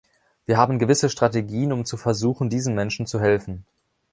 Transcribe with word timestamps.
Wir 0.47 0.57
haben 0.57 0.79
gewisse 0.79 1.11
Strategien, 1.11 1.71
um 1.71 1.85
zu 1.85 1.95
versuchen, 1.95 2.49
diesen 2.49 2.73
Menschen 2.73 3.05
zu 3.05 3.19
helfen. 3.19 3.67